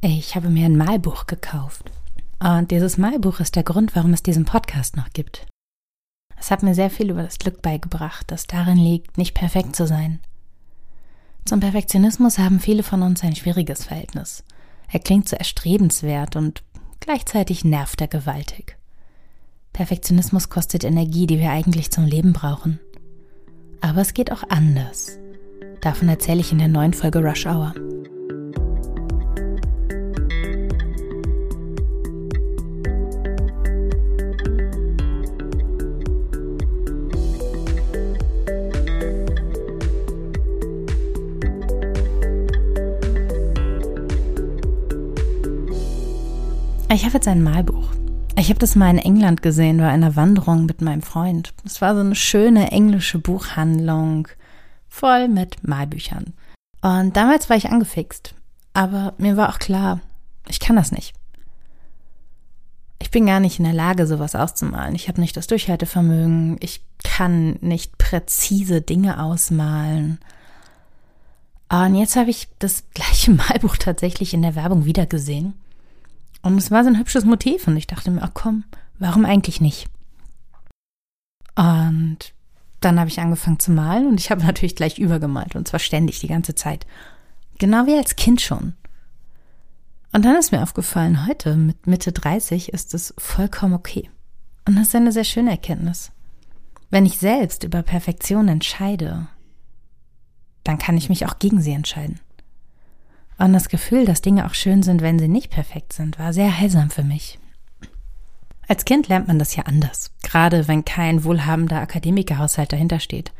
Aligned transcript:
Ich 0.00 0.36
habe 0.36 0.48
mir 0.48 0.66
ein 0.66 0.76
Malbuch 0.76 1.26
gekauft. 1.26 1.90
Und 2.38 2.70
dieses 2.70 2.98
Malbuch 2.98 3.40
ist 3.40 3.56
der 3.56 3.64
Grund, 3.64 3.96
warum 3.96 4.12
es 4.12 4.22
diesen 4.22 4.44
Podcast 4.44 4.96
noch 4.96 5.10
gibt. 5.12 5.46
Es 6.38 6.52
hat 6.52 6.62
mir 6.62 6.74
sehr 6.74 6.88
viel 6.88 7.10
über 7.10 7.24
das 7.24 7.38
Glück 7.38 7.62
beigebracht, 7.62 8.30
das 8.30 8.46
darin 8.46 8.76
liegt, 8.76 9.18
nicht 9.18 9.34
perfekt 9.34 9.74
zu 9.74 9.88
sein. 9.88 10.20
Zum 11.44 11.58
Perfektionismus 11.58 12.38
haben 12.38 12.60
viele 12.60 12.84
von 12.84 13.02
uns 13.02 13.24
ein 13.24 13.34
schwieriges 13.34 13.84
Verhältnis. 13.84 14.44
Er 14.92 15.00
klingt 15.00 15.28
so 15.28 15.34
erstrebenswert 15.34 16.36
und 16.36 16.62
gleichzeitig 17.00 17.64
nervt 17.64 18.00
er 18.00 18.08
gewaltig. 18.08 18.76
Perfektionismus 19.72 20.48
kostet 20.48 20.84
Energie, 20.84 21.26
die 21.26 21.40
wir 21.40 21.50
eigentlich 21.50 21.90
zum 21.90 22.04
Leben 22.04 22.32
brauchen. 22.32 22.78
Aber 23.80 24.00
es 24.00 24.14
geht 24.14 24.30
auch 24.30 24.44
anders. 24.48 25.18
Davon 25.80 26.08
erzähle 26.08 26.40
ich 26.40 26.52
in 26.52 26.58
der 26.58 26.68
neuen 26.68 26.94
Folge 26.94 27.18
Rush 27.18 27.46
Hour. 27.46 27.74
Ich 46.90 47.04
habe 47.04 47.14
jetzt 47.14 47.28
ein 47.28 47.42
Malbuch. 47.42 47.90
Ich 48.36 48.48
habe 48.48 48.58
das 48.58 48.74
mal 48.74 48.88
in 48.88 48.98
England 48.98 49.42
gesehen 49.42 49.76
bei 49.76 49.88
einer 49.88 50.16
Wanderung 50.16 50.64
mit 50.64 50.80
meinem 50.80 51.02
Freund. 51.02 51.52
Es 51.66 51.82
war 51.82 51.94
so 51.94 52.00
eine 52.00 52.14
schöne 52.14 52.72
englische 52.72 53.18
Buchhandlung, 53.18 54.26
voll 54.88 55.28
mit 55.28 55.68
Malbüchern. 55.68 56.32
Und 56.80 57.14
damals 57.14 57.50
war 57.50 57.58
ich 57.58 57.68
angefixt. 57.68 58.34
Aber 58.72 59.12
mir 59.18 59.36
war 59.36 59.50
auch 59.50 59.58
klar, 59.58 60.00
ich 60.48 60.60
kann 60.60 60.76
das 60.76 60.90
nicht. 60.90 61.14
Ich 63.00 63.10
bin 63.10 63.26
gar 63.26 63.40
nicht 63.40 63.58
in 63.58 63.66
der 63.66 63.74
Lage, 63.74 64.06
sowas 64.06 64.34
auszumalen. 64.34 64.94
Ich 64.94 65.08
habe 65.08 65.20
nicht 65.20 65.36
das 65.36 65.46
Durchhaltevermögen. 65.46 66.56
Ich 66.60 66.80
kann 67.04 67.58
nicht 67.60 67.98
präzise 67.98 68.80
Dinge 68.80 69.22
ausmalen. 69.22 70.20
Und 71.68 71.96
jetzt 71.96 72.16
habe 72.16 72.30
ich 72.30 72.48
das 72.58 72.84
gleiche 72.94 73.30
Malbuch 73.32 73.76
tatsächlich 73.76 74.32
in 74.32 74.40
der 74.40 74.54
Werbung 74.54 74.86
wiedergesehen. 74.86 75.52
Und 76.42 76.56
es 76.58 76.70
war 76.70 76.84
so 76.84 76.90
ein 76.90 76.98
hübsches 76.98 77.24
Motiv 77.24 77.66
und 77.66 77.76
ich 77.76 77.86
dachte 77.86 78.10
mir, 78.10 78.22
ach 78.22 78.30
komm, 78.34 78.64
warum 78.98 79.24
eigentlich 79.24 79.60
nicht? 79.60 79.88
Und 81.56 82.18
dann 82.80 83.00
habe 83.00 83.10
ich 83.10 83.20
angefangen 83.20 83.58
zu 83.58 83.72
malen 83.72 84.06
und 84.06 84.20
ich 84.20 84.30
habe 84.30 84.42
natürlich 84.46 84.76
gleich 84.76 84.98
übergemalt 84.98 85.56
und 85.56 85.66
zwar 85.66 85.80
ständig 85.80 86.20
die 86.20 86.28
ganze 86.28 86.54
Zeit. 86.54 86.86
Genau 87.58 87.86
wie 87.86 87.96
als 87.96 88.16
Kind 88.16 88.40
schon. 88.40 88.74
Und 90.12 90.24
dann 90.24 90.36
ist 90.36 90.52
mir 90.52 90.62
aufgefallen, 90.62 91.26
heute 91.26 91.56
mit 91.56 91.86
Mitte 91.86 92.12
30 92.12 92.72
ist 92.72 92.94
es 92.94 93.12
vollkommen 93.18 93.74
okay. 93.74 94.08
Und 94.66 94.76
das 94.76 94.88
ist 94.88 94.94
eine 94.94 95.12
sehr 95.12 95.24
schöne 95.24 95.50
Erkenntnis. 95.50 96.12
Wenn 96.90 97.04
ich 97.04 97.18
selbst 97.18 97.64
über 97.64 97.82
Perfektion 97.82 98.48
entscheide, 98.48 99.28
dann 100.64 100.78
kann 100.78 100.96
ich 100.96 101.08
mich 101.08 101.26
auch 101.26 101.38
gegen 101.38 101.60
sie 101.60 101.72
entscheiden. 101.72 102.20
Und 103.38 103.52
das 103.52 103.68
Gefühl, 103.68 104.04
dass 104.04 104.20
Dinge 104.20 104.46
auch 104.46 104.54
schön 104.54 104.82
sind, 104.82 105.00
wenn 105.00 105.18
sie 105.18 105.28
nicht 105.28 105.50
perfekt 105.50 105.92
sind, 105.92 106.18
war 106.18 106.32
sehr 106.32 106.58
heilsam 106.58 106.90
für 106.90 107.04
mich. 107.04 107.38
Als 108.66 108.84
Kind 108.84 109.08
lernt 109.08 109.28
man 109.28 109.38
das 109.38 109.56
ja 109.56 109.62
anders, 109.62 110.10
gerade 110.22 110.68
wenn 110.68 110.84
kein 110.84 111.24
wohlhabender 111.24 111.80
Akademikerhaushalt 111.80 112.72
dahinter 112.72 113.00
steht. 113.00 113.32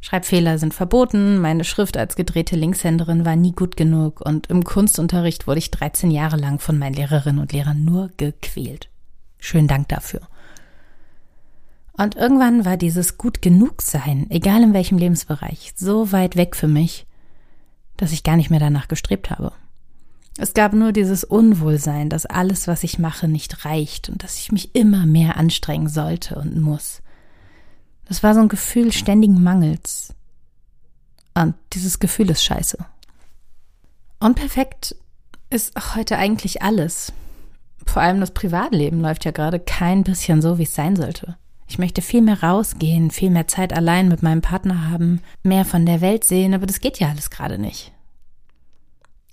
Schreibfehler 0.00 0.56
sind 0.56 0.72
verboten, 0.72 1.38
meine 1.38 1.64
Schrift 1.64 1.98
als 1.98 2.16
gedrehte 2.16 2.56
Linkshänderin 2.56 3.26
war 3.26 3.36
nie 3.36 3.52
gut 3.52 3.76
genug 3.76 4.22
und 4.22 4.46
im 4.46 4.64
Kunstunterricht 4.64 5.46
wurde 5.46 5.58
ich 5.58 5.70
13 5.70 6.10
Jahre 6.10 6.36
lang 6.36 6.58
von 6.58 6.78
meinen 6.78 6.94
Lehrerinnen 6.94 7.40
und 7.40 7.52
Lehrern 7.52 7.84
nur 7.84 8.08
gequält. 8.16 8.88
Schönen 9.38 9.68
Dank 9.68 9.88
dafür. 9.88 10.22
Und 11.92 12.16
irgendwann 12.16 12.64
war 12.64 12.78
dieses 12.78 13.18
gut 13.18 13.42
genug 13.42 13.82
sein, 13.82 14.26
egal 14.30 14.62
in 14.62 14.72
welchem 14.72 14.96
Lebensbereich, 14.96 15.74
so 15.76 16.12
weit 16.12 16.36
weg 16.36 16.56
für 16.56 16.68
mich, 16.68 17.06
dass 18.00 18.12
ich 18.12 18.22
gar 18.22 18.36
nicht 18.36 18.50
mehr 18.50 18.60
danach 18.60 18.88
gestrebt 18.88 19.30
habe. 19.30 19.52
Es 20.38 20.54
gab 20.54 20.72
nur 20.72 20.92
dieses 20.92 21.22
Unwohlsein, 21.22 22.08
dass 22.08 22.24
alles, 22.24 22.66
was 22.66 22.82
ich 22.82 22.98
mache, 22.98 23.28
nicht 23.28 23.66
reicht 23.66 24.08
und 24.08 24.24
dass 24.24 24.38
ich 24.38 24.52
mich 24.52 24.74
immer 24.74 25.04
mehr 25.04 25.36
anstrengen 25.36 25.88
sollte 25.88 26.36
und 26.36 26.58
muss. 26.60 27.02
Das 28.06 28.22
war 28.22 28.34
so 28.34 28.40
ein 28.40 28.48
Gefühl 28.48 28.90
ständigen 28.90 29.42
Mangels. 29.42 30.14
Und 31.34 31.54
dieses 31.74 31.98
Gefühl 31.98 32.30
ist 32.30 32.42
scheiße. 32.42 32.78
Unperfekt 34.18 34.96
ist 35.50 35.74
heute 35.94 36.16
eigentlich 36.16 36.62
alles. 36.62 37.12
Vor 37.84 38.00
allem 38.00 38.20
das 38.20 38.30
Privatleben 38.30 39.02
läuft 39.02 39.26
ja 39.26 39.32
gerade 39.32 39.60
kein 39.60 40.04
bisschen 40.04 40.40
so, 40.40 40.58
wie 40.58 40.62
es 40.62 40.74
sein 40.74 40.96
sollte. 40.96 41.36
Ich 41.70 41.78
möchte 41.78 42.02
viel 42.02 42.20
mehr 42.20 42.42
rausgehen, 42.42 43.12
viel 43.12 43.30
mehr 43.30 43.46
Zeit 43.46 43.72
allein 43.72 44.08
mit 44.08 44.24
meinem 44.24 44.40
Partner 44.40 44.90
haben, 44.90 45.22
mehr 45.44 45.64
von 45.64 45.86
der 45.86 46.00
Welt 46.00 46.24
sehen, 46.24 46.52
aber 46.52 46.66
das 46.66 46.80
geht 46.80 46.98
ja 46.98 47.08
alles 47.08 47.30
gerade 47.30 47.58
nicht. 47.58 47.92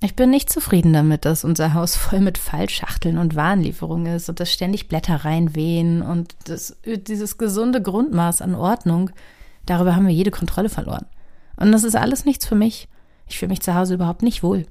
Ich 0.01 0.15
bin 0.15 0.29
nicht 0.29 0.51
zufrieden 0.51 0.93
damit, 0.93 1.25
dass 1.25 1.43
unser 1.43 1.73
Haus 1.73 1.95
voll 1.95 2.19
mit 2.19 2.37
Fallschachteln 2.37 3.17
und 3.17 3.35
Warenlieferungen 3.35 4.13
ist 4.13 4.29
und 4.29 4.39
dass 4.39 4.53
ständig 4.53 4.87
Blätter 4.87 5.25
reinwehen 5.25 6.03
und 6.03 6.35
das, 6.43 6.77
dieses 6.85 7.39
gesunde 7.39 7.81
Grundmaß 7.81 8.43
an 8.43 8.53
Ordnung, 8.53 9.09
darüber 9.65 9.95
haben 9.95 10.05
wir 10.05 10.13
jede 10.13 10.29
Kontrolle 10.29 10.69
verloren. 10.69 11.07
Und 11.55 11.71
das 11.71 11.83
ist 11.83 11.95
alles 11.95 12.23
nichts 12.23 12.45
für 12.45 12.53
mich. 12.53 12.87
Ich 13.27 13.39
fühle 13.39 13.49
mich 13.49 13.61
zu 13.61 13.73
Hause 13.73 13.95
überhaupt 13.95 14.21
nicht 14.21 14.43
wohl. 14.43 14.67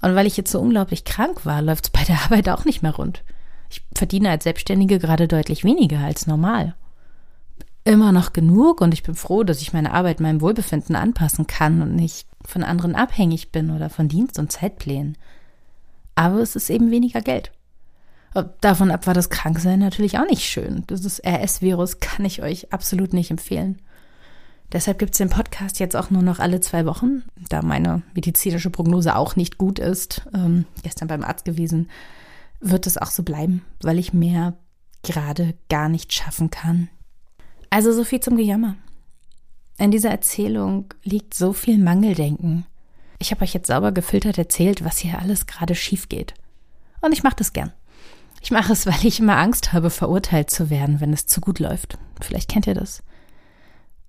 Und 0.00 0.14
weil 0.14 0.26
ich 0.26 0.38
jetzt 0.38 0.50
so 0.50 0.58
unglaublich 0.58 1.04
krank 1.04 1.44
war, 1.44 1.60
läuft 1.60 1.84
es 1.84 1.90
bei 1.90 2.02
der 2.04 2.22
Arbeit 2.24 2.48
auch 2.48 2.64
nicht 2.64 2.82
mehr 2.82 2.94
rund. 2.94 3.22
Ich 3.72 3.82
verdiene 3.94 4.28
als 4.28 4.44
Selbstständige 4.44 4.98
gerade 4.98 5.26
deutlich 5.26 5.64
weniger 5.64 6.00
als 6.00 6.26
normal. 6.26 6.74
Immer 7.84 8.12
noch 8.12 8.34
genug 8.34 8.82
und 8.82 8.92
ich 8.92 9.02
bin 9.02 9.14
froh, 9.14 9.44
dass 9.44 9.62
ich 9.62 9.72
meine 9.72 9.92
Arbeit 9.92 10.20
meinem 10.20 10.42
Wohlbefinden 10.42 10.94
anpassen 10.94 11.46
kann 11.46 11.80
und 11.80 11.96
nicht 11.96 12.28
von 12.44 12.64
anderen 12.64 12.94
abhängig 12.94 13.50
bin 13.50 13.70
oder 13.70 13.88
von 13.88 14.08
Dienst- 14.08 14.38
und 14.38 14.52
Zeitplänen. 14.52 15.16
Aber 16.14 16.40
es 16.40 16.54
ist 16.54 16.68
eben 16.68 16.90
weniger 16.90 17.22
Geld. 17.22 17.50
Davon 18.60 18.90
ab 18.90 19.06
war 19.06 19.14
das 19.14 19.30
Kranksein 19.30 19.78
natürlich 19.78 20.18
auch 20.18 20.26
nicht 20.26 20.44
schön. 20.44 20.84
Das 20.86 21.22
RS-Virus 21.24 21.98
kann 22.00 22.26
ich 22.26 22.42
euch 22.42 22.74
absolut 22.74 23.14
nicht 23.14 23.30
empfehlen. 23.30 23.80
Deshalb 24.70 24.98
gibt 24.98 25.12
es 25.14 25.18
den 25.18 25.30
Podcast 25.30 25.80
jetzt 25.80 25.96
auch 25.96 26.10
nur 26.10 26.22
noch 26.22 26.40
alle 26.40 26.60
zwei 26.60 26.84
Wochen, 26.84 27.22
da 27.48 27.62
meine 27.62 28.02
medizinische 28.14 28.70
Prognose 28.70 29.16
auch 29.16 29.34
nicht 29.34 29.56
gut 29.56 29.78
ist. 29.78 30.22
Ähm, 30.34 30.66
gestern 30.82 31.08
beim 31.08 31.24
Arzt 31.24 31.46
gewesen 31.46 31.88
wird 32.62 32.86
es 32.86 32.96
auch 32.96 33.10
so 33.10 33.22
bleiben, 33.22 33.64
weil 33.82 33.98
ich 33.98 34.12
mehr 34.12 34.54
gerade 35.02 35.54
gar 35.68 35.88
nicht 35.88 36.12
schaffen 36.12 36.50
kann. 36.50 36.88
Also 37.70 37.92
so 37.92 38.04
viel 38.04 38.20
zum 38.20 38.36
Gejammer. 38.36 38.76
In 39.78 39.90
dieser 39.90 40.10
Erzählung 40.10 40.94
liegt 41.02 41.34
so 41.34 41.52
viel 41.52 41.78
Mangeldenken. 41.78 42.66
Ich 43.18 43.30
habe 43.30 43.42
euch 43.42 43.54
jetzt 43.54 43.66
sauber 43.66 43.92
gefiltert 43.92 44.38
erzählt, 44.38 44.84
was 44.84 44.98
hier 44.98 45.18
alles 45.18 45.46
gerade 45.46 45.74
schief 45.74 46.08
geht. 46.08 46.34
Und 47.00 47.12
ich 47.12 47.22
mache 47.22 47.36
das 47.36 47.52
gern. 47.52 47.72
Ich 48.40 48.50
mache 48.50 48.72
es, 48.72 48.86
weil 48.86 49.04
ich 49.04 49.20
immer 49.20 49.36
Angst 49.38 49.72
habe, 49.72 49.90
verurteilt 49.90 50.50
zu 50.50 50.70
werden, 50.70 51.00
wenn 51.00 51.12
es 51.12 51.26
zu 51.26 51.40
gut 51.40 51.58
läuft. 51.58 51.98
Vielleicht 52.20 52.48
kennt 52.48 52.66
ihr 52.66 52.74
das. 52.74 53.02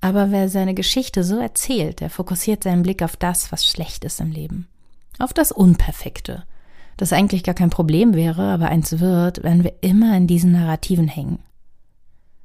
Aber 0.02 0.32
wer 0.32 0.50
seine 0.50 0.74
Geschichte 0.74 1.24
so 1.24 1.40
erzählt, 1.40 2.02
der 2.02 2.10
fokussiert 2.10 2.64
seinen 2.64 2.84
Blick 2.84 3.02
auf 3.02 3.16
das, 3.16 3.52
was 3.52 3.66
schlecht 3.66 4.04
ist 4.04 4.20
im 4.20 4.32
Leben. 4.32 4.68
Auf 5.18 5.32
das 5.32 5.52
Unperfekte, 5.52 6.44
das 6.98 7.14
eigentlich 7.14 7.44
gar 7.44 7.56
kein 7.56 7.70
Problem 7.70 8.14
wäre, 8.14 8.44
aber 8.44 8.70
eins 8.70 9.00
wird, 9.00 9.44
wenn 9.44 9.64
wir 9.64 9.74
immer 9.82 10.16
in 10.16 10.28
diesen 10.28 10.52
Narrativen 10.52 11.08
hängen. 11.08 11.40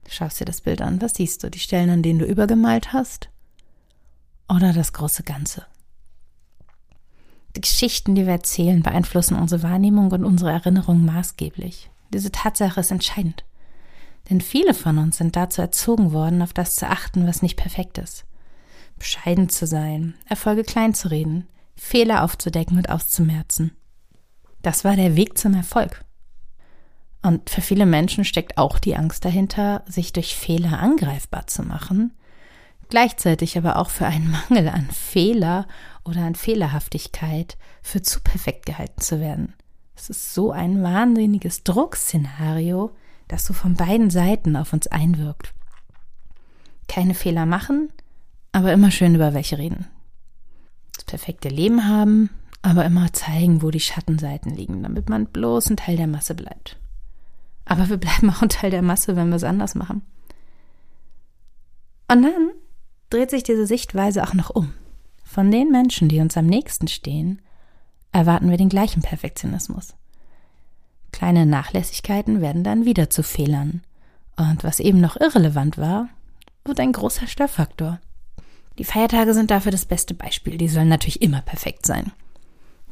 Du 0.04 0.10
schaust 0.10 0.40
dir 0.40 0.46
das 0.46 0.62
Bild 0.62 0.80
an, 0.80 1.02
was 1.02 1.14
siehst 1.14 1.44
du? 1.44 1.50
Die 1.50 1.58
Stellen, 1.58 1.90
an 1.90 2.02
denen 2.02 2.18
du 2.18 2.24
übergemalt 2.24 2.92
hast? 2.92 3.28
Oder 4.48 4.72
das 4.72 4.94
große 4.94 5.22
Ganze? 5.22 5.66
Die 7.56 7.60
Geschichten, 7.60 8.14
die 8.14 8.24
wir 8.24 8.32
erzählen, 8.32 8.82
beeinflussen 8.82 9.36
unsere 9.36 9.62
Wahrnehmung 9.62 10.10
und 10.10 10.24
unsere 10.24 10.50
Erinnerung 10.50 11.04
maßgeblich. 11.04 11.90
Diese 12.12 12.32
Tatsache 12.32 12.80
ist 12.80 12.90
entscheidend. 12.90 13.44
Denn 14.30 14.40
viele 14.40 14.74
von 14.74 14.98
uns 14.98 15.18
sind 15.18 15.36
dazu 15.36 15.60
erzogen 15.60 16.12
worden, 16.12 16.42
auf 16.42 16.52
das 16.52 16.76
zu 16.76 16.88
achten, 16.88 17.26
was 17.26 17.42
nicht 17.42 17.56
perfekt 17.56 17.98
ist. 17.98 18.24
Bescheiden 18.98 19.48
zu 19.48 19.66
sein, 19.66 20.14
Erfolge 20.26 20.64
klein 20.64 20.94
zu 20.94 21.10
reden, 21.10 21.46
Fehler 21.76 22.24
aufzudecken 22.24 22.76
und 22.76 22.90
auszumerzen. 22.90 23.72
Das 24.62 24.84
war 24.84 24.96
der 24.96 25.16
Weg 25.16 25.38
zum 25.38 25.54
Erfolg. 25.54 26.04
Und 27.22 27.50
für 27.50 27.60
viele 27.60 27.86
Menschen 27.86 28.24
steckt 28.24 28.58
auch 28.58 28.78
die 28.78 28.96
Angst 28.96 29.24
dahinter, 29.24 29.82
sich 29.86 30.12
durch 30.12 30.36
Fehler 30.36 30.78
angreifbar 30.78 31.46
zu 31.46 31.62
machen, 31.62 32.12
gleichzeitig 32.88 33.58
aber 33.58 33.76
auch 33.76 33.90
für 33.90 34.06
einen 34.06 34.30
Mangel 34.48 34.68
an 34.68 34.88
Fehler 34.90 35.66
oder 36.04 36.22
an 36.22 36.34
Fehlerhaftigkeit 36.34 37.56
für 37.82 38.02
zu 38.02 38.20
perfekt 38.20 38.66
gehalten 38.66 39.00
zu 39.00 39.20
werden. 39.20 39.54
Es 39.96 40.10
ist 40.10 40.32
so 40.32 40.52
ein 40.52 40.82
wahnsinniges 40.82 41.64
Druckszenario, 41.64 42.92
das 43.26 43.44
so 43.44 43.52
von 43.52 43.74
beiden 43.74 44.10
Seiten 44.10 44.56
auf 44.56 44.72
uns 44.72 44.86
einwirkt. 44.86 45.52
Keine 46.86 47.14
Fehler 47.14 47.46
machen, 47.46 47.92
aber 48.52 48.72
immer 48.72 48.90
schön 48.90 49.14
über 49.14 49.34
welche 49.34 49.58
reden. 49.58 49.86
Das 50.94 51.04
perfekte 51.04 51.48
Leben 51.48 51.86
haben, 51.86 52.30
aber 52.62 52.84
immer 52.84 53.12
zeigen, 53.12 53.62
wo 53.62 53.70
die 53.70 53.80
Schattenseiten 53.80 54.54
liegen, 54.54 54.82
damit 54.82 55.08
man 55.08 55.26
bloß 55.26 55.70
ein 55.70 55.76
Teil 55.76 55.96
der 55.96 56.06
Masse 56.06 56.34
bleibt. 56.34 56.78
Aber 57.64 57.88
wir 57.88 57.98
bleiben 57.98 58.30
auch 58.30 58.42
ein 58.42 58.48
Teil 58.48 58.70
der 58.70 58.82
Masse, 58.82 59.16
wenn 59.16 59.28
wir 59.28 59.36
es 59.36 59.44
anders 59.44 59.74
machen. 59.74 60.02
Und 62.10 62.22
dann 62.22 62.50
dreht 63.10 63.30
sich 63.30 63.42
diese 63.42 63.66
Sichtweise 63.66 64.22
auch 64.22 64.34
noch 64.34 64.50
um. 64.50 64.72
Von 65.22 65.50
den 65.50 65.70
Menschen, 65.70 66.08
die 66.08 66.20
uns 66.20 66.36
am 66.36 66.46
nächsten 66.46 66.88
stehen, 66.88 67.42
erwarten 68.12 68.50
wir 68.50 68.56
den 68.56 68.70
gleichen 68.70 69.02
Perfektionismus. 69.02 69.94
Kleine 71.12 71.46
Nachlässigkeiten 71.46 72.40
werden 72.40 72.64
dann 72.64 72.84
wieder 72.84 73.10
zu 73.10 73.22
Fehlern. 73.22 73.82
Und 74.36 74.64
was 74.64 74.80
eben 74.80 75.00
noch 75.00 75.16
irrelevant 75.16 75.76
war, 75.78 76.08
wird 76.64 76.80
ein 76.80 76.92
großer 76.92 77.26
Störfaktor. 77.26 78.00
Die 78.78 78.84
Feiertage 78.84 79.34
sind 79.34 79.50
dafür 79.50 79.72
das 79.72 79.84
beste 79.84 80.14
Beispiel. 80.14 80.56
Die 80.56 80.68
sollen 80.68 80.88
natürlich 80.88 81.20
immer 81.20 81.42
perfekt 81.42 81.84
sein. 81.84 82.12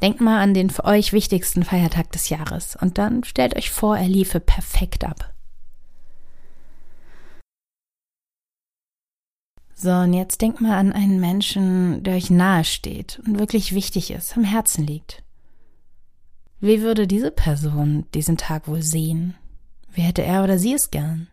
Denkt 0.01 0.21
mal 0.21 0.41
an 0.41 0.53
den 0.53 0.69
für 0.69 0.85
euch 0.85 1.11
wichtigsten 1.11 1.63
Feiertag 1.63 2.11
des 2.11 2.29
Jahres 2.29 2.75
und 2.75 2.97
dann 2.97 3.23
stellt 3.23 3.55
euch 3.55 3.71
vor, 3.71 3.97
er 3.97 4.07
liefe 4.07 4.39
perfekt 4.39 5.03
ab. 5.03 5.33
So, 9.73 9.91
und 9.91 10.13
jetzt 10.13 10.41
denkt 10.41 10.59
mal 10.59 10.77
an 10.77 10.91
einen 10.91 11.19
Menschen, 11.19 12.03
der 12.03 12.15
euch 12.15 12.31
nahe 12.31 12.63
steht 12.63 13.21
und 13.25 13.37
wirklich 13.37 13.73
wichtig 13.73 14.11
ist, 14.11 14.35
am 14.35 14.43
Herzen 14.43 14.85
liegt. 14.85 15.23
Wie 16.59 16.81
würde 16.81 17.05
diese 17.05 17.29
Person 17.29 18.05
diesen 18.15 18.37
Tag 18.37 18.67
wohl 18.67 18.81
sehen? 18.81 19.35
Wie 19.91 20.01
hätte 20.01 20.23
er 20.23 20.43
oder 20.43 20.57
sie 20.57 20.73
es 20.73 20.89
gern? 20.89 21.27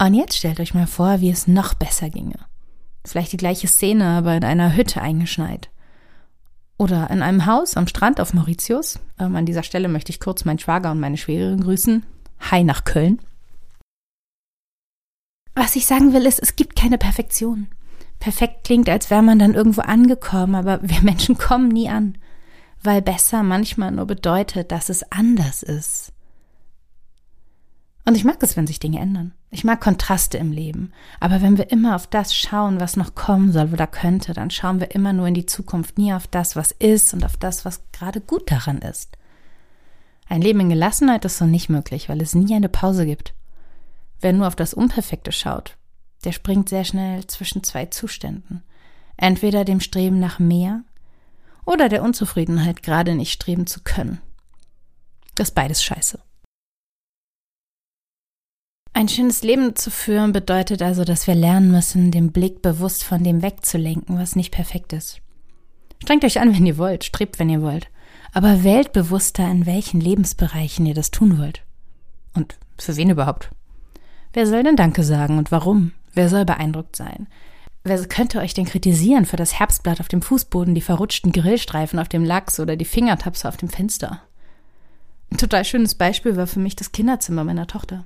Und 0.00 0.14
jetzt 0.14 0.36
stellt 0.36 0.58
euch 0.58 0.74
mal 0.74 0.86
vor, 0.86 1.20
wie 1.20 1.30
es 1.30 1.46
noch 1.46 1.74
besser 1.74 2.10
ginge. 2.10 2.47
Vielleicht 3.08 3.32
die 3.32 3.38
gleiche 3.38 3.68
Szene, 3.68 4.04
aber 4.04 4.36
in 4.36 4.44
einer 4.44 4.76
Hütte 4.76 5.00
eingeschneit. 5.00 5.70
Oder 6.76 7.10
in 7.10 7.22
einem 7.22 7.46
Haus 7.46 7.76
am 7.76 7.86
Strand 7.86 8.20
auf 8.20 8.34
Mauritius. 8.34 9.00
Ähm, 9.18 9.34
an 9.34 9.46
dieser 9.46 9.62
Stelle 9.62 9.88
möchte 9.88 10.10
ich 10.10 10.20
kurz 10.20 10.44
meinen 10.44 10.58
Schwager 10.58 10.90
und 10.90 11.00
meine 11.00 11.16
Schwägerin 11.16 11.62
grüßen. 11.62 12.04
Hi 12.50 12.62
nach 12.62 12.84
Köln. 12.84 13.18
Was 15.54 15.74
ich 15.74 15.86
sagen 15.86 16.12
will, 16.12 16.26
ist, 16.26 16.38
es 16.38 16.54
gibt 16.54 16.76
keine 16.76 16.98
Perfektion. 16.98 17.68
Perfekt 18.20 18.64
klingt, 18.64 18.88
als 18.90 19.10
wäre 19.10 19.22
man 19.22 19.38
dann 19.38 19.54
irgendwo 19.54 19.80
angekommen, 19.80 20.54
aber 20.54 20.80
wir 20.82 21.00
Menschen 21.00 21.38
kommen 21.38 21.68
nie 21.68 21.88
an, 21.88 22.18
weil 22.82 23.00
besser 23.00 23.42
manchmal 23.42 23.90
nur 23.90 24.06
bedeutet, 24.06 24.70
dass 24.70 24.90
es 24.90 25.10
anders 25.10 25.62
ist. 25.62 26.12
Und 28.04 28.16
ich 28.16 28.24
mag 28.24 28.42
es, 28.42 28.56
wenn 28.56 28.66
sich 28.66 28.80
Dinge 28.80 29.00
ändern. 29.00 29.32
Ich 29.50 29.64
mag 29.64 29.80
Kontraste 29.80 30.36
im 30.36 30.52
Leben. 30.52 30.92
Aber 31.20 31.40
wenn 31.40 31.56
wir 31.56 31.70
immer 31.70 31.96
auf 31.96 32.06
das 32.06 32.34
schauen, 32.34 32.80
was 32.80 32.96
noch 32.96 33.14
kommen 33.14 33.50
soll 33.50 33.72
oder 33.72 33.86
könnte, 33.86 34.34
dann 34.34 34.50
schauen 34.50 34.78
wir 34.78 34.94
immer 34.94 35.12
nur 35.12 35.26
in 35.26 35.34
die 35.34 35.46
Zukunft, 35.46 35.96
nie 35.96 36.12
auf 36.12 36.26
das, 36.26 36.54
was 36.54 36.72
ist 36.72 37.14
und 37.14 37.24
auf 37.24 37.36
das, 37.36 37.64
was 37.64 37.82
gerade 37.92 38.20
gut 38.20 38.50
daran 38.50 38.78
ist. 38.78 39.16
Ein 40.28 40.42
Leben 40.42 40.60
in 40.60 40.68
Gelassenheit 40.68 41.24
ist 41.24 41.38
so 41.38 41.46
nicht 41.46 41.70
möglich, 41.70 42.10
weil 42.10 42.20
es 42.20 42.34
nie 42.34 42.54
eine 42.54 42.68
Pause 42.68 43.06
gibt. 43.06 43.32
Wer 44.20 44.34
nur 44.34 44.46
auf 44.46 44.56
das 44.56 44.74
Unperfekte 44.74 45.32
schaut, 45.32 45.76
der 46.24 46.32
springt 46.32 46.68
sehr 46.68 46.84
schnell 46.84 47.26
zwischen 47.26 47.64
zwei 47.64 47.86
Zuständen. 47.86 48.62
Entweder 49.16 49.64
dem 49.64 49.80
Streben 49.80 50.20
nach 50.20 50.38
mehr 50.38 50.82
oder 51.64 51.88
der 51.88 52.02
Unzufriedenheit, 52.02 52.82
gerade 52.82 53.14
nicht 53.14 53.32
streben 53.32 53.66
zu 53.66 53.80
können. 53.82 54.20
Das 55.34 55.48
ist 55.48 55.54
beides 55.54 55.82
scheiße. 55.82 56.18
Ein 58.98 59.08
schönes 59.08 59.44
Leben 59.44 59.76
zu 59.76 59.92
führen 59.92 60.32
bedeutet 60.32 60.82
also, 60.82 61.04
dass 61.04 61.28
wir 61.28 61.36
lernen 61.36 61.70
müssen, 61.70 62.10
den 62.10 62.32
Blick 62.32 62.62
bewusst 62.62 63.04
von 63.04 63.22
dem 63.22 63.42
wegzulenken, 63.42 64.18
was 64.18 64.34
nicht 64.34 64.50
perfekt 64.50 64.92
ist. 64.92 65.20
Strengt 66.02 66.24
euch 66.24 66.40
an, 66.40 66.52
wenn 66.52 66.66
ihr 66.66 66.78
wollt, 66.78 67.04
strebt, 67.04 67.38
wenn 67.38 67.48
ihr 67.48 67.62
wollt, 67.62 67.86
aber 68.32 68.64
wählt 68.64 68.92
bewusster, 68.92 69.48
in 69.48 69.66
welchen 69.66 70.00
Lebensbereichen 70.00 70.84
ihr 70.84 70.94
das 70.94 71.12
tun 71.12 71.38
wollt. 71.38 71.62
Und 72.34 72.58
für 72.76 72.96
wen 72.96 73.10
überhaupt? 73.10 73.52
Wer 74.32 74.48
soll 74.48 74.64
denn 74.64 74.74
Danke 74.74 75.04
sagen 75.04 75.38
und 75.38 75.52
warum? 75.52 75.92
Wer 76.14 76.28
soll 76.28 76.44
beeindruckt 76.44 76.96
sein? 76.96 77.28
Wer 77.84 78.04
könnte 78.06 78.40
euch 78.40 78.52
denn 78.52 78.66
kritisieren 78.66 79.26
für 79.26 79.36
das 79.36 79.60
Herbstblatt 79.60 80.00
auf 80.00 80.08
dem 80.08 80.22
Fußboden, 80.22 80.74
die 80.74 80.80
verrutschten 80.80 81.30
Grillstreifen 81.30 82.00
auf 82.00 82.08
dem 82.08 82.24
Lachs 82.24 82.58
oder 82.58 82.74
die 82.74 82.84
Fingertapse 82.84 83.46
auf 83.46 83.58
dem 83.58 83.68
Fenster? 83.68 84.22
Ein 85.30 85.38
total 85.38 85.64
schönes 85.64 85.94
Beispiel 85.94 86.36
war 86.36 86.48
für 86.48 86.58
mich 86.58 86.74
das 86.74 86.90
Kinderzimmer 86.90 87.44
meiner 87.44 87.68
Tochter. 87.68 88.04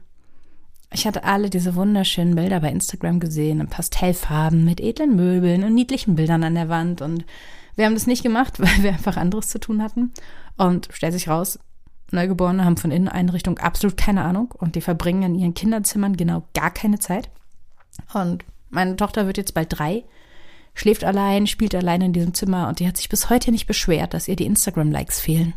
Ich 0.95 1.07
hatte 1.07 1.25
alle 1.25 1.49
diese 1.49 1.75
wunderschönen 1.75 2.35
Bilder 2.35 2.61
bei 2.61 2.71
Instagram 2.71 3.19
gesehen, 3.19 3.61
in 3.61 3.69
Pastellfarben, 3.69 4.65
mit 4.65 4.81
edlen 4.81 5.17
Möbeln 5.17 5.65
und 5.65 5.75
niedlichen 5.75 6.17
Bildern 6.17 6.45
an 6.45 6.55
der 6.55 6.69
Wand. 6.69 7.01
Und 7.01 7.25
wir 7.77 7.87
haben 7.87 7.95
das 7.95 8.07
nicht 8.07 8.23
gemacht, 8.23 8.55
weil 8.61 8.83
wir 8.83 8.93
einfach 8.93 9.17
anderes 9.17 9.49
zu 9.49 9.59
tun 9.59 9.83
hatten. 9.83 10.13
Und 10.57 10.89
stellt 10.93 11.15
sich 11.15 11.29
raus, 11.29 11.59
Neugeborene 12.13 12.65
haben 12.65 12.77
von 12.77 12.91
Inneneinrichtung 12.91 13.59
absolut 13.59 13.97
keine 13.97 14.23
Ahnung 14.23 14.53
und 14.59 14.75
die 14.75 14.83
verbringen 14.83 15.23
in 15.23 15.35
ihren 15.35 15.55
Kinderzimmern 15.55 16.17
genau 16.17 16.43
gar 16.55 16.71
keine 16.71 16.99
Zeit. 16.99 17.31
Und 18.13 18.45
meine 18.69 18.97
Tochter 18.97 19.27
wird 19.27 19.39
jetzt 19.39 19.55
bald 19.55 19.69
drei, 19.71 20.05
schläft 20.75 21.05
allein, 21.05 21.47
spielt 21.47 21.75
allein 21.75 22.03
in 22.03 22.13
diesem 22.13 22.35
Zimmer 22.35 22.69
und 22.69 22.81
die 22.81 22.87
hat 22.87 22.99
sich 22.99 23.09
bis 23.09 23.31
heute 23.31 23.51
nicht 23.51 23.67
beschwert, 23.67 24.13
dass 24.13 24.29
ihr 24.29 24.37
die 24.37 24.47
Instagram-Likes 24.47 25.21
fehlen. 25.21 25.55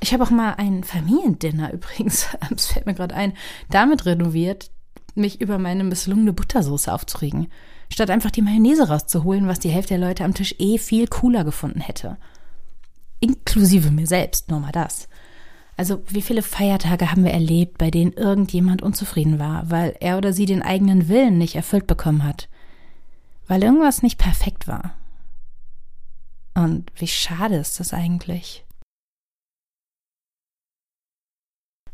Ich 0.00 0.12
habe 0.12 0.24
auch 0.24 0.30
mal 0.30 0.54
ein 0.54 0.84
Familiendinner 0.84 1.72
übrigens, 1.74 2.28
es 2.54 2.66
fällt 2.66 2.86
mir 2.86 2.94
gerade 2.94 3.14
ein, 3.14 3.34
damit 3.70 4.06
renoviert, 4.06 4.70
mich 5.14 5.40
über 5.40 5.58
meine 5.58 5.84
misslungene 5.84 6.32
Buttersoße 6.32 6.92
aufzuregen, 6.92 7.48
statt 7.92 8.10
einfach 8.10 8.30
die 8.30 8.42
Mayonnaise 8.42 8.88
rauszuholen, 8.88 9.48
was 9.48 9.58
die 9.58 9.70
Hälfte 9.70 9.98
der 9.98 10.06
Leute 10.06 10.24
am 10.24 10.34
Tisch 10.34 10.54
eh 10.58 10.78
viel 10.78 11.08
cooler 11.08 11.44
gefunden 11.44 11.80
hätte 11.80 12.18
inklusive 13.20 13.90
mir 13.90 14.06
selbst, 14.06 14.50
nur 14.50 14.60
mal 14.60 14.72
das. 14.72 15.08
Also 15.76 16.02
wie 16.08 16.22
viele 16.22 16.42
Feiertage 16.42 17.10
haben 17.10 17.24
wir 17.24 17.32
erlebt, 17.32 17.78
bei 17.78 17.90
denen 17.90 18.12
irgendjemand 18.12 18.82
unzufrieden 18.82 19.38
war, 19.38 19.70
weil 19.70 19.96
er 20.00 20.18
oder 20.18 20.32
sie 20.32 20.46
den 20.46 20.62
eigenen 20.62 21.08
Willen 21.08 21.38
nicht 21.38 21.54
erfüllt 21.54 21.86
bekommen 21.86 22.24
hat, 22.24 22.48
weil 23.46 23.62
irgendwas 23.62 24.02
nicht 24.02 24.18
perfekt 24.18 24.66
war. 24.66 24.94
Und 26.54 26.90
wie 26.96 27.06
schade 27.06 27.56
ist 27.56 27.78
das 27.78 27.94
eigentlich? 27.94 28.64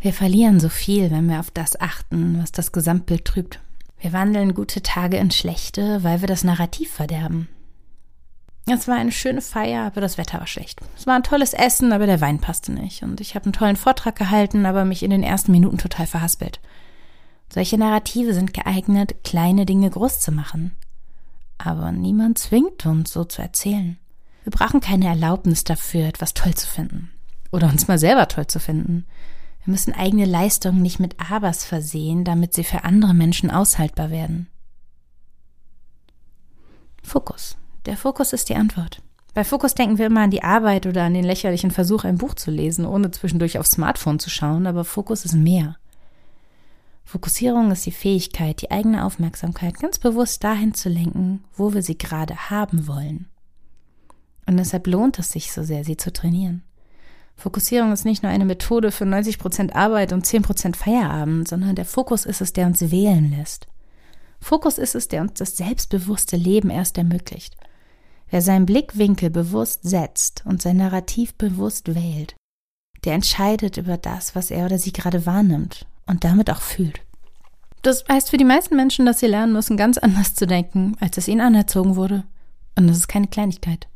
Wir 0.04 0.12
verlieren 0.12 0.60
so 0.60 0.68
viel, 0.68 1.10
wenn 1.10 1.30
wir 1.30 1.40
auf 1.40 1.50
das 1.50 1.80
achten, 1.80 2.38
was 2.38 2.52
das 2.52 2.72
Gesamtbild 2.72 3.24
trübt. 3.24 3.60
Wir 3.98 4.12
wandeln 4.12 4.52
gute 4.52 4.82
Tage 4.82 5.16
in 5.16 5.30
schlechte, 5.30 6.04
weil 6.04 6.20
wir 6.20 6.28
das 6.28 6.44
Narrativ 6.44 6.92
verderben. 6.92 7.48
Es 8.66 8.86
war 8.86 8.96
eine 8.96 9.12
schöne 9.12 9.40
Feier, 9.40 9.86
aber 9.86 10.02
das 10.02 10.18
Wetter 10.18 10.40
war 10.40 10.46
schlecht. 10.46 10.82
Es 10.94 11.06
war 11.06 11.14
ein 11.14 11.22
tolles 11.22 11.54
Essen, 11.54 11.90
aber 11.90 12.04
der 12.04 12.20
Wein 12.20 12.38
passte 12.38 12.70
nicht. 12.70 13.02
Und 13.02 13.22
ich 13.22 13.34
habe 13.34 13.46
einen 13.46 13.54
tollen 13.54 13.76
Vortrag 13.76 14.14
gehalten, 14.14 14.66
aber 14.66 14.84
mich 14.84 15.02
in 15.02 15.08
den 15.08 15.22
ersten 15.22 15.52
Minuten 15.52 15.78
total 15.78 16.06
verhaspelt. 16.06 16.60
Solche 17.48 17.78
Narrative 17.78 18.34
sind 18.34 18.52
geeignet, 18.52 19.24
kleine 19.24 19.64
Dinge 19.64 19.88
groß 19.88 20.20
zu 20.20 20.32
machen. 20.32 20.76
Aber 21.56 21.92
niemand 21.92 22.36
zwingt 22.36 22.84
uns, 22.84 23.10
so 23.10 23.24
zu 23.24 23.40
erzählen. 23.40 23.96
Wir 24.42 24.50
brauchen 24.50 24.80
keine 24.80 25.06
Erlaubnis 25.06 25.64
dafür, 25.64 26.04
etwas 26.04 26.34
toll 26.34 26.52
zu 26.52 26.66
finden. 26.66 27.10
Oder 27.52 27.68
uns 27.68 27.88
mal 27.88 27.98
selber 27.98 28.28
toll 28.28 28.48
zu 28.48 28.60
finden. 28.60 29.06
Wir 29.64 29.72
müssen 29.72 29.94
eigene 29.94 30.26
Leistungen 30.26 30.82
nicht 30.82 31.00
mit 31.00 31.16
Abers 31.30 31.64
versehen, 31.64 32.24
damit 32.24 32.52
sie 32.52 32.64
für 32.64 32.84
andere 32.84 33.14
Menschen 33.14 33.50
aushaltbar 33.50 34.10
werden. 34.10 34.48
Fokus. 37.02 37.56
Der 37.86 37.96
Fokus 37.96 38.32
ist 38.32 38.48
die 38.48 38.56
Antwort. 38.56 39.02
Bei 39.34 39.42
Fokus 39.42 39.74
denken 39.74 39.98
wir 39.98 40.06
immer 40.06 40.22
an 40.22 40.30
die 40.30 40.42
Arbeit 40.44 40.86
oder 40.86 41.04
an 41.04 41.14
den 41.14 41.24
lächerlichen 41.24 41.70
Versuch, 41.70 42.04
ein 42.04 42.18
Buch 42.18 42.34
zu 42.34 42.50
lesen, 42.50 42.86
ohne 42.86 43.10
zwischendurch 43.10 43.58
aufs 43.58 43.72
Smartphone 43.72 44.18
zu 44.18 44.30
schauen, 44.30 44.66
aber 44.66 44.84
Fokus 44.84 45.24
ist 45.24 45.34
mehr. 45.34 45.76
Fokussierung 47.04 47.70
ist 47.70 47.84
die 47.84 47.92
Fähigkeit, 47.92 48.62
die 48.62 48.70
eigene 48.70 49.04
Aufmerksamkeit 49.04 49.78
ganz 49.78 49.98
bewusst 49.98 50.44
dahin 50.44 50.72
zu 50.72 50.88
lenken, 50.88 51.44
wo 51.54 51.74
wir 51.74 51.82
sie 51.82 51.98
gerade 51.98 52.50
haben 52.50 52.86
wollen. 52.86 53.28
Und 54.46 54.56
deshalb 54.58 54.86
lohnt 54.86 55.18
es 55.18 55.30
sich 55.30 55.52
so 55.52 55.62
sehr, 55.62 55.84
sie 55.84 55.96
zu 55.96 56.12
trainieren. 56.12 56.62
Fokussierung 57.36 57.92
ist 57.92 58.04
nicht 58.04 58.22
nur 58.22 58.30
eine 58.30 58.44
Methode 58.44 58.92
für 58.92 59.06
90 59.06 59.38
Prozent 59.38 59.74
Arbeit 59.74 60.12
und 60.12 60.24
10 60.24 60.42
Prozent 60.42 60.76
Feierabend, 60.76 61.48
sondern 61.48 61.74
der 61.74 61.84
Fokus 61.84 62.26
ist 62.26 62.40
es, 62.40 62.52
der 62.52 62.66
uns 62.66 62.90
wählen 62.90 63.34
lässt. 63.36 63.66
Fokus 64.40 64.78
ist 64.78 64.94
es, 64.94 65.08
der 65.08 65.22
uns 65.22 65.34
das 65.34 65.56
selbstbewusste 65.56 66.36
Leben 66.36 66.70
erst 66.70 66.98
ermöglicht. 66.98 67.56
Wer 68.30 68.42
seinen 68.42 68.66
Blickwinkel 68.66 69.30
bewusst 69.30 69.80
setzt 69.82 70.42
und 70.44 70.62
sein 70.62 70.76
Narrativ 70.76 71.34
bewusst 71.34 71.94
wählt, 71.94 72.34
der 73.04 73.14
entscheidet 73.14 73.76
über 73.76 73.96
das, 73.96 74.34
was 74.34 74.50
er 74.50 74.66
oder 74.66 74.78
sie 74.78 74.92
gerade 74.92 75.26
wahrnimmt 75.26 75.86
und 76.06 76.24
damit 76.24 76.50
auch 76.50 76.60
fühlt. 76.60 77.00
Das 77.82 78.04
heißt 78.08 78.30
für 78.30 78.38
die 78.38 78.44
meisten 78.44 78.76
Menschen, 78.76 79.04
dass 79.04 79.20
sie 79.20 79.26
lernen 79.26 79.52
müssen, 79.52 79.76
ganz 79.76 79.98
anders 79.98 80.34
zu 80.34 80.46
denken, 80.46 80.96
als 81.00 81.18
es 81.18 81.28
ihnen 81.28 81.42
anerzogen 81.42 81.96
wurde. 81.96 82.24
Und 82.76 82.86
das 82.86 82.96
ist 82.96 83.08
keine 83.08 83.28
Kleinigkeit. 83.28 83.88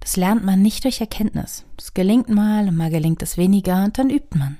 Das 0.00 0.16
lernt 0.16 0.44
man 0.44 0.62
nicht 0.62 0.84
durch 0.84 1.00
Erkenntnis. 1.00 1.64
Das 1.76 1.94
gelingt 1.94 2.28
mal 2.28 2.66
und 2.66 2.76
mal 2.76 2.90
gelingt 2.90 3.22
es 3.22 3.36
weniger 3.36 3.84
und 3.84 3.98
dann 3.98 4.10
übt 4.10 4.36
man. 4.38 4.58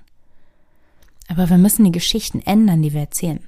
Aber 1.28 1.48
wir 1.48 1.58
müssen 1.58 1.84
die 1.84 1.92
Geschichten 1.92 2.40
ändern, 2.40 2.82
die 2.82 2.92
wir 2.92 3.00
erzählen. 3.00 3.40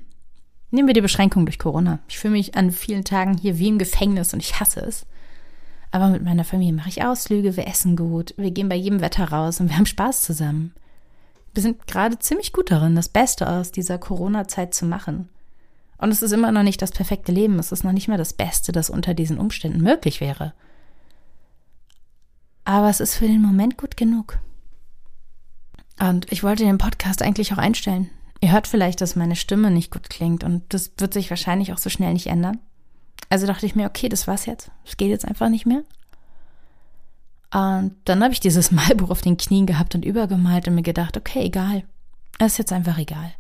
Nehmen 0.70 0.88
wir 0.88 0.94
die 0.94 1.02
Beschränkung 1.02 1.44
durch 1.44 1.58
Corona. 1.58 1.99
Ich 2.08 2.18
fühle 2.18 2.32
mich 2.32 2.54
an 2.54 2.70
vielen 2.70 3.04
Tagen 3.04 3.37
hier 3.37 3.58
wie 3.58 3.68
im 3.68 3.78
Gefängnis 3.78 4.32
und 4.32 4.40
ich 4.40 4.58
hasse 4.58 4.80
es. 4.80 5.04
Aber 5.90 6.08
mit 6.08 6.25
meiner 6.25 6.44
Familie 6.44 6.72
mache 6.72 6.88
ich 6.88 7.04
Ausflüge, 7.04 7.56
wir 7.56 7.66
essen 7.66 7.96
gut, 7.96 8.32
wir 8.38 8.50
gehen 8.50 8.70
bei 8.70 8.76
jedem 8.76 9.02
Wetter 9.02 9.30
raus 9.30 9.61
und 9.61 9.68
wir 9.68 9.76
haben 9.76 9.84
Spaß 9.84 10.22
zusammen. 10.22 10.72
Wir 11.52 11.62
sind 11.62 11.87
gerade 11.87 12.18
ziemlich 12.18 12.54
gut 12.54 12.70
darin, 12.70 12.94
das 12.94 13.11
Beste 13.11 13.50
aus 13.50 13.72
dieser 13.72 13.99
Corona-Zeit 13.99 14.72
zu 14.72 14.87
machen. 14.87 15.28
Und 15.99 16.11
es 16.11 16.22
ist 16.22 16.32
immer 16.32 16.50
noch 16.50 16.62
nicht 16.62 16.80
das 16.80 16.92
perfekte 16.92 17.30
Leben, 17.30 17.58
es 17.58 17.72
ist 17.72 17.84
noch 17.84 17.92
nicht 17.92 18.08
mehr 18.08 18.16
das 18.16 18.32
Beste, 18.32 18.72
das 18.72 18.88
unter 18.88 19.12
diesen 19.12 19.38
Umständen 19.38 19.82
möglich 19.82 20.22
wäre. 20.22 20.54
Aber 22.64 22.88
es 22.88 23.00
ist 23.00 23.16
für 23.16 23.26
den 23.26 23.42
Moment 23.42 23.76
gut 23.76 23.97
genug. 23.97 24.38
Und 25.99 26.31
ich 26.33 26.42
wollte 26.42 26.64
den 26.64 26.78
Podcast 26.78 27.23
eigentlich 27.23 27.52
auch 27.52 27.59
einstellen. 27.59 28.11
Ihr 28.40 28.52
hört 28.52 28.66
vielleicht, 28.66 29.00
dass 29.00 29.16
meine 29.16 29.37
Stimme 29.37 29.71
nicht 29.71 29.92
gut 29.92 30.11
klingt 30.11 30.42
und 30.42 30.62
das 30.75 30.92
wird 30.99 31.14
sich 31.14 31.31
wahrscheinlich 31.31 31.73
auch 31.73 31.78
so 31.78 31.90
schnell 31.90 32.12
nicht 32.12 32.26
ändern. 32.26 32.59
Also 33.28 33.47
dachte 33.47 33.66
ich 33.66 33.75
mir, 33.75 33.87
okay, 33.87 34.09
das 34.09 34.26
war's 34.26 34.47
jetzt. 34.47 34.71
Es 34.85 34.97
geht 34.97 35.11
jetzt 35.11 35.25
einfach 35.25 35.49
nicht 35.49 35.64
mehr. 35.64 35.83
Und 37.52 37.95
dann 38.04 38.23
habe 38.23 38.33
ich 38.33 38.40
dieses 38.40 38.71
Malbuch 38.73 39.11
auf 39.11 39.21
den 39.21 39.37
Knien 39.37 39.66
gehabt 39.66 39.95
und 39.95 40.04
übergemalt 40.04 40.66
und 40.66 40.75
mir 40.75 40.83
gedacht, 40.83 41.16
okay, 41.16 41.45
egal. 41.45 41.85
Es 42.38 42.52
ist 42.52 42.59
jetzt 42.59 42.73
einfach 42.73 42.99
egal. 42.99 43.33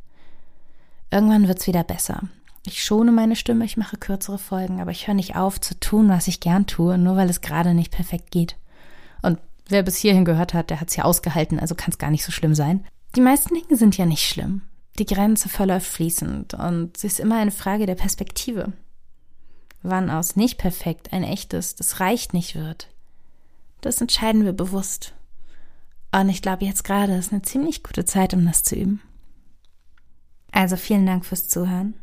Irgendwann 1.10 1.48
wird's 1.48 1.66
wieder 1.66 1.84
besser. 1.84 2.22
Ich 2.64 2.84
schone 2.84 3.10
meine 3.10 3.34
Stimme, 3.34 3.64
ich 3.64 3.76
mache 3.76 3.96
kürzere 3.96 4.38
Folgen, 4.38 4.80
aber 4.80 4.92
ich 4.92 5.08
höre 5.08 5.14
nicht 5.14 5.34
auf 5.34 5.60
zu 5.60 5.78
tun, 5.80 6.08
was 6.08 6.28
ich 6.28 6.38
gern 6.38 6.66
tue, 6.66 6.96
nur 6.96 7.16
weil 7.16 7.28
es 7.28 7.40
gerade 7.40 7.74
nicht 7.74 7.90
perfekt 7.90 8.30
geht. 8.30 8.56
Wer 9.72 9.82
bis 9.82 9.96
hierhin 9.96 10.26
gehört 10.26 10.52
hat, 10.52 10.68
der 10.68 10.82
hat's 10.82 10.96
ja 10.96 11.04
ausgehalten, 11.04 11.58
also 11.58 11.74
kann 11.74 11.92
es 11.92 11.96
gar 11.96 12.10
nicht 12.10 12.26
so 12.26 12.30
schlimm 12.30 12.54
sein. 12.54 12.84
Die 13.16 13.22
meisten 13.22 13.54
Dinge 13.54 13.74
sind 13.74 13.96
ja 13.96 14.04
nicht 14.04 14.28
schlimm. 14.28 14.60
Die 14.98 15.06
Grenze 15.06 15.48
verläuft 15.48 15.86
fließend 15.86 16.52
und 16.52 16.98
sie 16.98 17.06
ist 17.06 17.18
immer 17.18 17.38
eine 17.38 17.50
Frage 17.50 17.86
der 17.86 17.94
Perspektive. 17.94 18.74
Wann 19.82 20.10
aus 20.10 20.36
nicht 20.36 20.58
perfekt 20.58 21.14
ein 21.14 21.24
echtes, 21.24 21.74
das 21.74 22.00
reicht 22.00 22.34
nicht 22.34 22.54
wird, 22.54 22.90
das 23.80 23.98
entscheiden 24.02 24.44
wir 24.44 24.52
bewusst. 24.52 25.14
Und 26.14 26.28
ich 26.28 26.42
glaube, 26.42 26.66
jetzt 26.66 26.84
gerade 26.84 27.16
ist 27.16 27.32
eine 27.32 27.40
ziemlich 27.40 27.82
gute 27.82 28.04
Zeit, 28.04 28.34
um 28.34 28.44
das 28.44 28.64
zu 28.64 28.76
üben. 28.76 29.00
Also 30.50 30.76
vielen 30.76 31.06
Dank 31.06 31.24
fürs 31.24 31.48
Zuhören. 31.48 31.94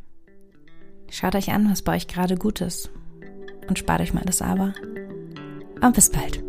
Schaut 1.11 1.35
euch 1.35 1.51
an, 1.51 1.69
was 1.69 1.83
bei 1.83 1.95
euch 1.95 2.07
gerade 2.07 2.35
gut 2.35 2.61
ist. 2.61 2.89
Und 3.67 3.77
spart 3.77 4.01
euch 4.01 4.15
mal 4.15 4.25
das 4.25 4.41
Aber. 4.41 4.73
Und 5.81 5.93
bis 5.93 6.09
bald. 6.09 6.48